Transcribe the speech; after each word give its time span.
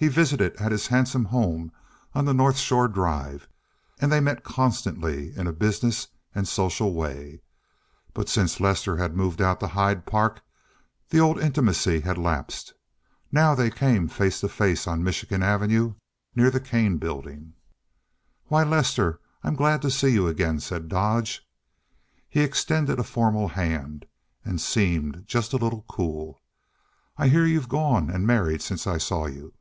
He 0.00 0.06
visited 0.06 0.54
at 0.62 0.70
his 0.70 0.86
handsome 0.86 1.24
home 1.24 1.72
on 2.14 2.24
the 2.24 2.32
North 2.32 2.56
Shore 2.56 2.86
Drive, 2.86 3.48
and 3.98 4.12
they 4.12 4.20
met 4.20 4.44
constantly 4.44 5.34
in 5.36 5.48
a 5.48 5.52
business 5.52 6.06
and 6.32 6.46
social 6.46 6.94
way. 6.94 7.42
But 8.14 8.28
since 8.28 8.60
Lester 8.60 8.98
had 8.98 9.16
moved 9.16 9.42
out 9.42 9.58
to 9.58 9.66
Hyde 9.66 10.06
Park, 10.06 10.42
the 11.08 11.18
old 11.18 11.40
intimacy 11.40 11.98
had 11.98 12.16
lapsed. 12.16 12.74
Now 13.32 13.56
they 13.56 13.72
came 13.72 14.06
face 14.06 14.38
to 14.38 14.48
face 14.48 14.86
on 14.86 15.02
Michigan 15.02 15.42
Avenue 15.42 15.94
near 16.32 16.52
the 16.52 16.60
Kane 16.60 16.98
building. 16.98 17.54
"Why, 18.44 18.62
Lester, 18.62 19.18
I'm 19.42 19.56
glad 19.56 19.82
to 19.82 19.90
see 19.90 20.10
you 20.10 20.28
again," 20.28 20.60
said 20.60 20.86
Dodge. 20.86 21.44
He 22.28 22.42
extended 22.42 23.00
a 23.00 23.02
formal 23.02 23.48
hand, 23.48 24.06
and 24.44 24.60
seemed 24.60 25.24
just 25.26 25.52
a 25.52 25.56
little 25.56 25.84
cool. 25.88 26.40
"I 27.16 27.26
hear 27.26 27.44
you've 27.46 27.68
gone 27.68 28.10
and 28.10 28.24
married 28.28 28.62
since 28.62 28.86
I 28.86 28.98
saw 28.98 29.26
you." 29.26 29.54